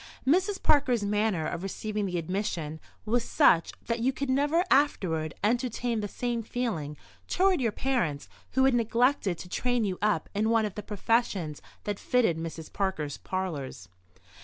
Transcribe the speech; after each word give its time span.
Mrs. 0.25 0.59
Parker's 0.63 1.03
manner 1.03 1.45
of 1.45 1.61
receiving 1.61 2.07
the 2.07 2.17
admission 2.17 2.79
was 3.05 3.23
such 3.23 3.71
that 3.85 3.99
you 3.99 4.11
could 4.11 4.31
never 4.31 4.63
afterward 4.71 5.35
entertain 5.43 5.99
the 5.99 6.07
same 6.07 6.41
feeling 6.41 6.97
toward 7.27 7.61
your 7.61 7.71
parents, 7.71 8.27
who 8.53 8.65
had 8.65 8.73
neglected 8.73 9.37
to 9.37 9.47
train 9.47 9.83
you 9.83 9.99
up 10.01 10.27
in 10.33 10.49
one 10.49 10.65
of 10.65 10.73
the 10.73 10.81
professions 10.81 11.61
that 11.83 11.99
fitted 11.99 12.37
Mrs. 12.39 12.73
Parker's 12.73 13.17
parlours. 13.19 13.89